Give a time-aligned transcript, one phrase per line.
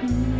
[0.00, 0.39] hmm